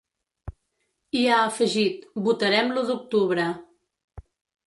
I 1.17 1.25
ha 1.33 1.35
afegit: 1.49 2.07
Votarem 2.29 2.73
l’u 2.77 2.85
octubre. 2.95 3.45